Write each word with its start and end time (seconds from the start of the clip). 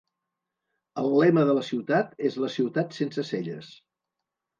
El 1.01 1.09
lema 1.23 1.43
de 1.49 1.53
la 1.57 1.65
ciutat 1.67 2.15
és 2.29 2.37
"la 2.45 2.49
ciutat 2.55 2.97
sense 3.01 3.27
celles". 3.29 3.71